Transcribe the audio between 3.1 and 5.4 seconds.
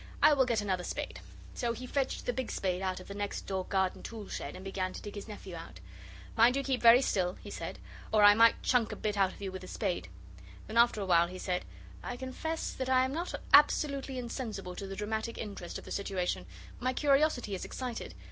next door garden tool shed, and began to dig his